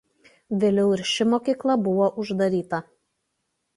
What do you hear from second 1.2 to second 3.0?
mokykla buvo uždaryta.